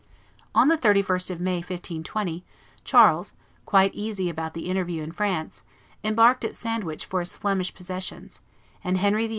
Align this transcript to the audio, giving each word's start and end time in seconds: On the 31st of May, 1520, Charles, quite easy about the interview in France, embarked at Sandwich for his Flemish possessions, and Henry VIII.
On 0.55 0.67
the 0.67 0.79
31st 0.79 1.29
of 1.29 1.39
May, 1.39 1.57
1520, 1.57 2.43
Charles, 2.83 3.33
quite 3.67 3.93
easy 3.93 4.31
about 4.31 4.55
the 4.55 4.65
interview 4.67 5.03
in 5.03 5.11
France, 5.11 5.61
embarked 6.03 6.43
at 6.43 6.55
Sandwich 6.55 7.05
for 7.05 7.19
his 7.19 7.37
Flemish 7.37 7.71
possessions, 7.75 8.39
and 8.83 8.97
Henry 8.97 9.27
VIII. 9.27 9.29